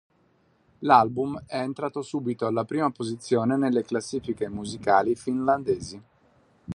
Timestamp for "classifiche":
3.83-4.49